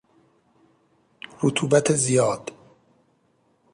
رطوبت 1.43 1.91
زیاد 1.93 2.51